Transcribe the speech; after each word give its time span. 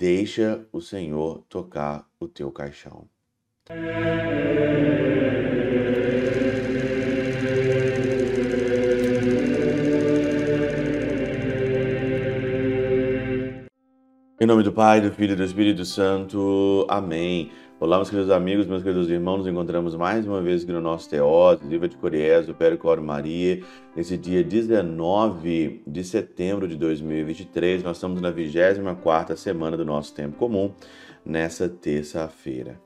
deixa 0.00 0.66
o 0.72 0.80
Senhor 0.80 1.44
tocar 1.46 2.06
o 2.18 2.26
teu 2.26 2.50
caixão. 2.50 3.06
Em 14.40 14.46
nome 14.46 14.62
do 14.62 14.72
Pai, 14.72 15.02
do 15.02 15.12
Filho 15.12 15.34
e 15.34 15.36
do 15.36 15.44
Espírito 15.44 15.84
Santo. 15.84 16.86
Amém. 16.88 17.52
Olá, 17.80 17.96
meus 17.96 18.10
queridos 18.10 18.30
amigos, 18.30 18.66
meus 18.66 18.82
queridos 18.82 19.08
irmãos, 19.08 19.38
nos 19.38 19.46
encontramos 19.46 19.96
mais 19.96 20.26
uma 20.26 20.42
vez 20.42 20.62
aqui 20.62 20.70
no 20.70 20.82
nosso 20.82 21.08
Teóse, 21.08 21.66
Viva 21.66 21.88
de 21.88 21.96
Coriés, 21.96 22.46
do 22.46 22.54
Percor 22.54 23.00
Maria, 23.00 23.62
nesse 23.96 24.18
dia 24.18 24.44
19 24.44 25.82
de 25.86 26.04
setembro 26.04 26.68
de 26.68 26.76
2023. 26.76 27.82
Nós 27.82 27.96
estamos 27.96 28.20
na 28.20 28.30
24ª 28.30 29.34
semana 29.34 29.78
do 29.78 29.84
nosso 29.86 30.14
tempo 30.14 30.36
comum, 30.36 30.74
nessa 31.24 31.70
terça-feira. 31.70 32.78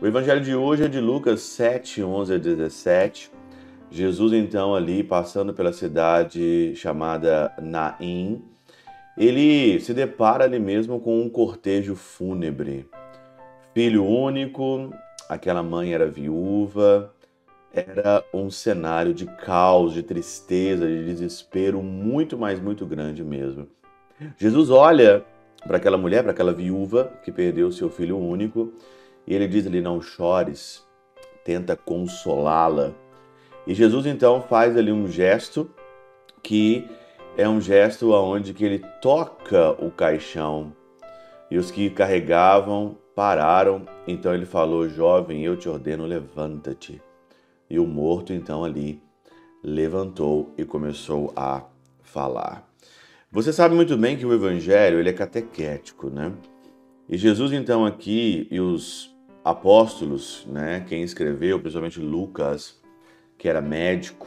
O 0.00 0.06
evangelho 0.06 0.40
de 0.40 0.54
hoje 0.54 0.84
é 0.84 0.88
de 0.88 1.00
Lucas 1.00 1.40
7, 1.40 2.04
11 2.04 2.34
a 2.34 2.38
17. 2.38 3.32
Jesus, 3.90 4.32
então, 4.32 4.76
ali 4.76 5.02
passando 5.02 5.52
pela 5.52 5.72
cidade 5.72 6.72
chamada 6.76 7.52
Naim, 7.60 8.44
ele 9.18 9.80
se 9.80 9.92
depara 9.92 10.44
ali 10.44 10.60
mesmo 10.60 11.00
com 11.00 11.20
um 11.20 11.28
cortejo 11.28 11.96
fúnebre. 11.96 12.86
Filho 13.76 14.06
único, 14.06 14.90
aquela 15.28 15.62
mãe 15.62 15.92
era 15.92 16.06
viúva, 16.06 17.12
era 17.70 18.24
um 18.32 18.50
cenário 18.50 19.12
de 19.12 19.26
caos, 19.26 19.92
de 19.92 20.02
tristeza, 20.02 20.86
de 20.86 21.04
desespero 21.04 21.82
muito, 21.82 22.38
mais 22.38 22.58
muito 22.58 22.86
grande 22.86 23.22
mesmo. 23.22 23.68
Jesus 24.38 24.70
olha 24.70 25.22
para 25.66 25.76
aquela 25.76 25.98
mulher, 25.98 26.22
para 26.22 26.32
aquela 26.32 26.54
viúva 26.54 27.12
que 27.22 27.30
perdeu 27.30 27.70
seu 27.70 27.90
filho 27.90 28.16
único, 28.16 28.72
e 29.26 29.34
ele 29.34 29.46
diz 29.46 29.66
ali: 29.66 29.82
Não 29.82 30.00
chores, 30.00 30.82
tenta 31.44 31.76
consolá-la. 31.76 32.92
E 33.66 33.74
Jesus 33.74 34.06
então 34.06 34.40
faz 34.40 34.74
ali 34.74 34.90
um 34.90 35.06
gesto 35.06 35.70
que 36.42 36.88
é 37.36 37.46
um 37.46 37.60
gesto 37.60 38.14
aonde 38.14 38.54
que 38.54 38.64
ele 38.64 38.82
toca 39.02 39.72
o 39.72 39.90
caixão 39.90 40.72
e 41.50 41.58
os 41.58 41.70
que 41.70 41.90
carregavam 41.90 42.96
pararam. 43.16 43.86
Então 44.06 44.34
ele 44.34 44.44
falou: 44.44 44.88
Jovem, 44.88 45.42
eu 45.42 45.56
te 45.56 45.68
ordeno, 45.68 46.04
levanta-te. 46.04 47.02
E 47.68 47.80
o 47.80 47.86
morto 47.86 48.32
então 48.32 48.62
ali 48.62 49.02
levantou 49.64 50.54
e 50.56 50.64
começou 50.64 51.32
a 51.34 51.64
falar. 52.02 52.70
Você 53.32 53.52
sabe 53.52 53.74
muito 53.74 53.96
bem 53.96 54.16
que 54.16 54.24
o 54.24 54.32
evangelho 54.32 55.00
ele 55.00 55.08
é 55.08 55.12
catequético, 55.12 56.08
né? 56.08 56.32
E 57.08 57.16
Jesus 57.16 57.52
então 57.52 57.84
aqui 57.84 58.46
e 58.50 58.60
os 58.60 59.12
apóstolos, 59.44 60.46
né, 60.48 60.84
quem 60.88 61.02
escreveu, 61.02 61.60
principalmente 61.60 62.00
Lucas, 62.00 62.80
que 63.38 63.48
era 63.48 63.60
médico, 63.60 64.26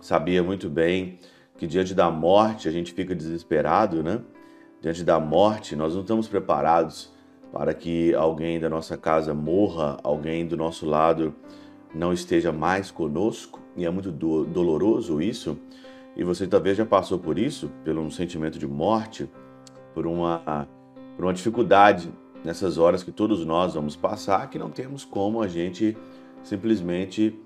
sabia 0.00 0.42
muito 0.42 0.68
bem 0.68 1.18
que 1.56 1.66
diante 1.66 1.94
da 1.94 2.10
morte 2.10 2.68
a 2.68 2.70
gente 2.70 2.92
fica 2.92 3.14
desesperado, 3.14 4.02
né? 4.02 4.20
Diante 4.80 5.02
da 5.02 5.18
morte, 5.18 5.74
nós 5.74 5.94
não 5.94 6.02
estamos 6.02 6.28
preparados 6.28 7.17
para 7.52 7.72
que 7.74 8.14
alguém 8.14 8.60
da 8.60 8.68
nossa 8.68 8.96
casa 8.96 9.32
morra, 9.34 9.98
alguém 10.02 10.46
do 10.46 10.56
nosso 10.56 10.86
lado 10.86 11.34
não 11.94 12.12
esteja 12.12 12.52
mais 12.52 12.90
conosco, 12.90 13.60
e 13.76 13.84
é 13.84 13.90
muito 13.90 14.10
do 14.10 14.44
doloroso 14.44 15.22
isso. 15.22 15.58
E 16.16 16.24
você 16.24 16.46
talvez 16.46 16.76
já 16.76 16.84
passou 16.84 17.18
por 17.18 17.38
isso, 17.38 17.70
pelo 17.84 18.02
um 18.02 18.10
sentimento 18.10 18.58
de 18.58 18.66
morte, 18.66 19.28
por 19.94 20.06
uma, 20.06 20.68
por 21.16 21.24
uma 21.24 21.32
dificuldade 21.32 22.10
nessas 22.44 22.76
horas 22.76 23.02
que 23.02 23.12
todos 23.12 23.44
nós 23.44 23.74
vamos 23.74 23.96
passar, 23.96 24.50
que 24.50 24.58
não 24.58 24.70
temos 24.70 25.04
como 25.04 25.42
a 25.42 25.48
gente 25.48 25.96
simplesmente 26.42 27.38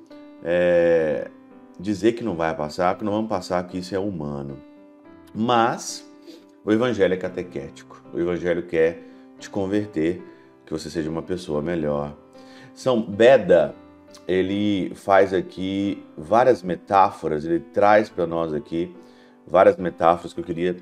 é, 0.42 1.31
dizer 1.78 2.12
que 2.12 2.25
não 2.25 2.34
vai 2.34 2.54
passar, 2.56 2.97
que 2.97 3.04
não 3.04 3.12
vamos 3.12 3.28
passar, 3.28 3.62
que 3.66 3.78
isso 3.78 3.94
é 3.94 3.98
humano. 3.98 4.59
Mas 5.34 6.06
o 6.65 6.72
evangelho 6.72 7.15
é 7.15 7.16
catequético. 7.16 8.03
O 8.12 8.19
evangelho 8.19 8.62
quer 8.65 9.12
te 9.42 9.50
converter, 9.50 10.22
que 10.64 10.72
você 10.72 10.88
seja 10.88 11.10
uma 11.10 11.22
pessoa 11.22 11.60
melhor. 11.60 12.16
São 12.75 13.03
Beda, 13.03 13.75
ele 14.26 14.94
faz 14.94 15.34
aqui 15.34 16.03
várias 16.16 16.62
metáforas, 16.62 17.44
ele 17.44 17.60
traz 17.60 18.08
para 18.08 18.26
nós 18.26 18.54
aqui 18.54 18.94
várias 19.47 19.76
metáforas 19.76 20.32
que 20.32 20.41
eu 20.41 20.44
queria 20.44 20.76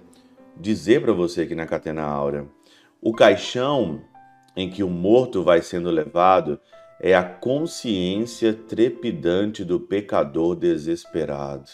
dizer 0.57 1.01
para 1.01 1.13
você 1.13 1.43
aqui 1.43 1.55
na 1.55 1.67
Catena 1.67 2.03
Áurea. 2.03 2.47
O 3.01 3.15
caixão 3.15 4.03
em 4.55 4.69
que 4.69 4.83
o 4.83 4.89
morto 4.89 5.43
vai 5.43 5.63
sendo 5.63 5.91
levado 5.91 6.61
é 7.01 7.15
a 7.15 7.25
consciência 7.25 8.53
trepidante 8.53 9.65
do 9.65 9.81
pecador 9.81 10.55
desesperado. 10.55 11.71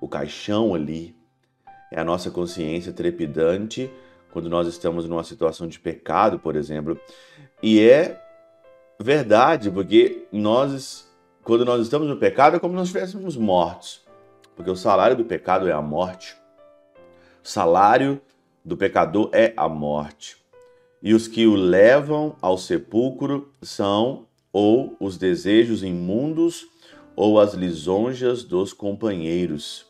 O 0.00 0.08
caixão 0.08 0.74
ali 0.74 1.16
é 1.90 2.00
a 2.00 2.04
nossa 2.04 2.30
consciência 2.30 2.92
trepidante 2.92 3.90
quando 4.34 4.50
nós 4.50 4.68
estamos 4.68 5.08
numa 5.08 5.24
situação 5.24 5.66
de 5.66 5.80
pecado, 5.80 6.38
por 6.38 6.56
exemplo. 6.56 7.00
E 7.62 7.80
é 7.80 8.20
verdade, 9.00 9.70
porque 9.70 10.26
nós, 10.30 11.10
quando 11.42 11.64
nós 11.64 11.80
estamos 11.80 12.06
no 12.06 12.18
pecado, 12.18 12.56
é 12.56 12.58
como 12.58 12.74
se 12.74 12.76
nós 12.76 12.88
estivéssemos 12.88 13.34
mortos. 13.38 14.04
Porque 14.54 14.70
o 14.70 14.76
salário 14.76 15.16
do 15.16 15.24
pecado 15.24 15.66
é 15.66 15.72
a 15.72 15.80
morte. 15.80 16.36
O 17.42 17.48
salário 17.48 18.20
do 18.62 18.76
pecador 18.76 19.30
é 19.32 19.54
a 19.56 19.68
morte 19.68 20.44
e 21.04 21.12
os 21.12 21.28
que 21.28 21.46
o 21.46 21.54
levam 21.54 22.34
ao 22.40 22.56
sepulcro 22.56 23.52
são 23.60 24.26
ou 24.50 24.96
os 24.98 25.18
desejos 25.18 25.82
imundos 25.82 26.66
ou 27.14 27.38
as 27.38 27.52
lisonjas 27.52 28.42
dos 28.42 28.72
companheiros, 28.72 29.86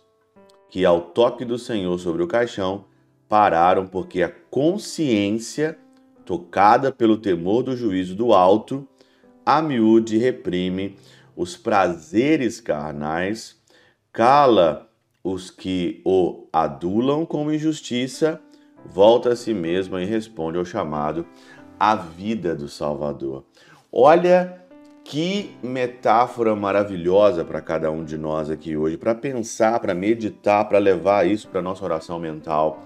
que 0.68 0.84
ao 0.84 1.00
toque 1.00 1.44
do 1.44 1.56
Senhor 1.56 1.96
sobre 2.00 2.24
o 2.24 2.26
caixão 2.26 2.86
pararam 3.28 3.86
porque 3.86 4.22
a 4.22 4.32
consciência, 4.50 5.78
tocada 6.24 6.92
pelo 6.92 7.16
temor 7.16 7.62
do 7.62 7.76
juízo 7.76 8.14
do 8.14 8.32
alto, 8.32 8.86
a 9.44 9.60
miúde 9.60 10.16
reprime 10.16 10.96
os 11.36 11.56
prazeres 11.56 12.60
carnais, 12.60 13.60
cala 14.12 14.88
os 15.22 15.50
que 15.50 16.00
o 16.04 16.46
adulam 16.52 17.26
com 17.26 17.50
injustiça 17.50 18.40
volta 18.84 19.30
a 19.30 19.36
si 19.36 19.54
mesma 19.54 20.02
e 20.02 20.04
responde 20.04 20.58
ao 20.58 20.64
chamado 20.64 21.26
à 21.78 21.94
vida 21.96 22.54
do 22.54 22.68
Salvador. 22.68 23.44
Olha 23.90 24.60
que 25.02 25.54
metáfora 25.62 26.56
maravilhosa 26.56 27.44
para 27.44 27.60
cada 27.60 27.90
um 27.90 28.04
de 28.04 28.16
nós 28.16 28.50
aqui 28.50 28.76
hoje, 28.76 28.96
para 28.96 29.14
pensar, 29.14 29.78
para 29.78 29.94
meditar, 29.94 30.66
para 30.68 30.78
levar 30.78 31.26
isso 31.26 31.48
para 31.48 31.60
nossa 31.60 31.84
oração 31.84 32.18
mental. 32.18 32.82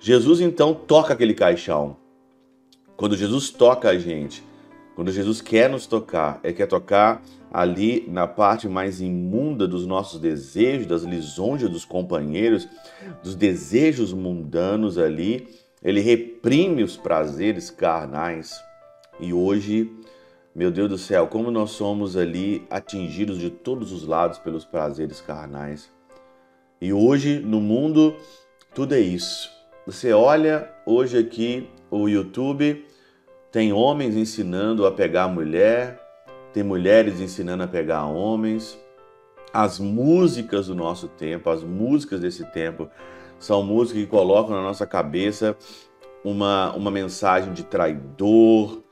Jesus 0.00 0.40
então 0.40 0.74
toca 0.74 1.12
aquele 1.12 1.34
caixão. 1.34 1.96
Quando 2.96 3.16
Jesus 3.16 3.50
toca 3.50 3.88
a 3.90 3.98
gente, 3.98 4.42
quando 4.94 5.10
Jesus 5.10 5.40
quer 5.40 5.68
nos 5.68 5.86
tocar, 5.86 6.38
é 6.42 6.52
quer 6.52 6.66
tocar 6.66 7.22
ali 7.52 8.04
na 8.08 8.26
parte 8.26 8.68
mais 8.68 9.00
imunda 9.00 9.66
dos 9.66 9.86
nossos 9.86 10.20
desejos, 10.20 10.86
das 10.86 11.02
lisonjas 11.02 11.70
dos 11.70 11.84
companheiros, 11.84 12.68
dos 13.22 13.34
desejos 13.34 14.12
mundanos 14.12 14.98
ali. 14.98 15.48
Ele 15.82 16.00
reprime 16.00 16.82
os 16.82 16.96
prazeres 16.96 17.70
carnais. 17.70 18.60
E 19.20 19.32
hoje, 19.32 19.90
meu 20.54 20.70
Deus 20.70 20.88
do 20.88 20.98
céu, 20.98 21.26
como 21.26 21.50
nós 21.50 21.70
somos 21.70 22.16
ali 22.16 22.66
atingidos 22.70 23.38
de 23.38 23.50
todos 23.50 23.92
os 23.92 24.06
lados 24.06 24.38
pelos 24.38 24.64
prazeres 24.64 25.20
carnais. 25.20 25.92
E 26.80 26.92
hoje, 26.92 27.38
no 27.38 27.60
mundo, 27.60 28.16
tudo 28.74 28.94
é 28.94 29.00
isso. 29.00 29.53
Você 29.86 30.14
olha 30.14 30.72
hoje 30.86 31.18
aqui 31.18 31.68
o 31.90 32.08
YouTube, 32.08 32.86
tem 33.52 33.70
homens 33.70 34.16
ensinando 34.16 34.86
a 34.86 34.90
pegar 34.90 35.28
mulher, 35.28 36.00
tem 36.54 36.62
mulheres 36.62 37.20
ensinando 37.20 37.64
a 37.64 37.68
pegar 37.68 38.06
homens. 38.06 38.80
As 39.52 39.78
músicas 39.78 40.68
do 40.68 40.74
nosso 40.74 41.06
tempo, 41.06 41.50
as 41.50 41.62
músicas 41.62 42.20
desse 42.20 42.46
tempo, 42.46 42.88
são 43.38 43.62
músicas 43.62 44.04
que 44.04 44.08
colocam 44.08 44.56
na 44.56 44.62
nossa 44.62 44.86
cabeça 44.86 45.54
uma, 46.24 46.74
uma 46.74 46.90
mensagem 46.90 47.52
de 47.52 47.62
traidor, 47.62 48.82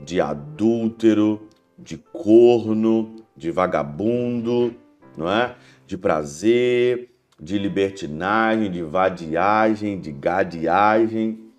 de 0.00 0.20
adúltero, 0.20 1.46
de 1.78 1.96
corno, 1.96 3.14
de 3.36 3.52
vagabundo, 3.52 4.74
não 5.16 5.30
é? 5.30 5.54
De 5.86 5.96
prazer, 5.96 7.09
de 7.40 7.58
libertinagem, 7.58 8.70
de 8.70 8.82
vadiagem, 8.82 9.98
de 9.98 10.12
gadiagem. 10.12 11.50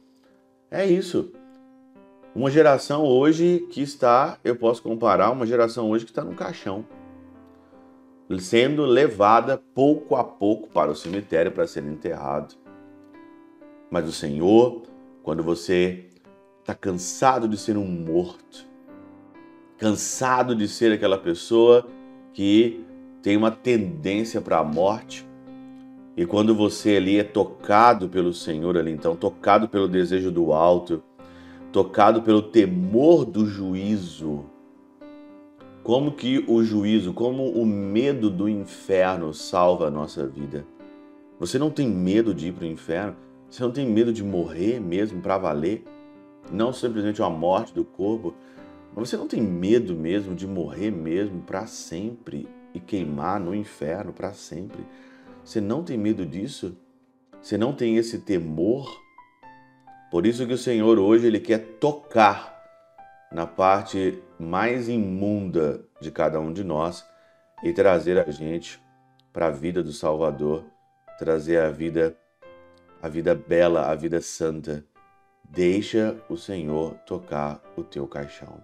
É 0.70 0.86
isso. 0.86 1.34
Uma 2.36 2.52
geração 2.52 3.04
hoje 3.04 3.68
que 3.72 3.82
está, 3.82 4.38
eu 4.44 4.56
posso 4.56 4.82
comparar, 4.84 5.32
uma 5.32 5.46
geração 5.46 5.90
hoje 5.90 6.06
que 6.06 6.12
está 6.12 6.24
no 6.24 6.36
caixão, 6.36 6.86
sendo 8.40 8.86
levada 8.86 9.62
pouco 9.74 10.16
a 10.16 10.24
pouco 10.24 10.70
para 10.70 10.92
o 10.92 10.96
cemitério 10.96 11.52
para 11.52 11.68
ser 11.68 11.84
enterrado. 11.84 12.56
Mas 13.90 14.08
o 14.08 14.12
Senhor, 14.14 14.84
quando 15.24 15.44
você 15.44 16.06
está 16.62 16.74
cansado 16.74 17.48
de 17.48 17.58
ser 17.58 17.76
um 17.76 17.86
morto, 17.86 18.66
cansado 19.78 20.56
de 20.56 20.68
ser 20.68 20.94
aquela 20.94 21.18
pessoa 21.18 21.86
que 22.34 22.86
tem 23.22 23.36
uma 23.36 23.52
tendência 23.52 24.40
para 24.40 24.60
a 24.60 24.64
morte. 24.64 25.28
E 26.22 26.26
quando 26.28 26.54
você 26.54 26.98
ali 26.98 27.18
é 27.18 27.24
tocado 27.24 28.08
pelo 28.08 28.32
Senhor 28.32 28.78
ali, 28.78 28.92
então 28.92 29.16
tocado 29.16 29.68
pelo 29.68 29.88
desejo 29.88 30.32
do 30.32 30.54
alto, 30.54 31.02
tocado 31.72 32.22
pelo 32.22 32.44
temor 32.44 33.26
do 33.26 33.48
juízo, 33.48 34.46
como 35.82 36.12
que 36.12 36.46
o 36.48 36.64
juízo, 36.64 37.12
como 37.12 37.50
o 37.50 37.66
medo 37.66 38.30
do 38.30 38.48
inferno 38.48 39.34
salva 39.34 39.88
a 39.88 39.90
nossa 39.90 40.28
vida? 40.28 40.64
Você 41.40 41.58
não 41.58 41.72
tem 41.72 41.90
medo 41.90 42.36
de 42.36 42.50
ir 42.50 42.52
para 42.52 42.66
o 42.66 42.68
inferno? 42.68 43.16
Você 43.50 43.64
não 43.64 43.72
tem 43.72 43.88
medo 43.88 44.14
de 44.14 44.24
morrer 44.24 44.80
mesmo 44.80 45.22
para 45.22 45.40
valer? 45.40 45.84
Não 46.52 46.72
simplesmente 46.72 47.20
uma 47.20 47.32
morte 47.32 47.74
do 47.74 47.84
corpo, 47.84 48.36
mas 48.96 49.10
você 49.10 49.18
não 49.18 49.28
tem 49.28 49.42
medo 49.42 49.96
mesmo 49.96 50.36
de 50.36 50.46
morrer 50.46 50.92
mesmo 50.92 51.42
para 51.42 51.66
sempre 51.66 52.48
e 52.76 52.80
queimar 52.80 53.40
no 53.40 53.56
inferno 53.56 54.14
para 54.14 54.34
sempre? 54.34 54.86
Você 55.44 55.60
não 55.60 55.84
tem 55.84 55.98
medo 55.98 56.26
disso? 56.26 56.78
Você 57.42 57.58
não 57.58 57.74
tem 57.74 57.98
esse 57.98 58.20
temor? 58.20 59.02
Por 60.12 60.26
isso 60.26 60.46
que 60.46 60.54
o 60.54 60.58
Senhor 60.58 61.00
hoje 61.00 61.28
ele 61.28 61.40
quer 61.40 61.60
tocar 61.80 62.62
na 63.32 63.48
parte 63.48 64.22
mais 64.38 64.90
imunda 64.90 65.84
de 66.00 66.12
cada 66.12 66.40
um 66.40 66.52
de 66.52 66.64
nós 66.64 67.06
e 67.64 67.72
trazer 67.72 68.20
a 68.20 68.30
gente 68.30 68.82
para 69.32 69.48
a 69.48 69.52
vida 69.52 69.82
do 69.82 69.94
Salvador, 69.94 70.66
trazer 71.18 71.60
a 71.62 71.70
vida 71.70 72.16
a 73.02 73.10
vida 73.10 73.34
bela, 73.34 73.90
a 73.90 73.96
vida 73.96 74.22
santa. 74.22 74.86
Deixa 75.44 76.16
o 76.30 76.38
Senhor 76.38 76.94
tocar 77.06 77.60
o 77.76 77.84
teu 77.84 78.08
caixão. 78.08 78.64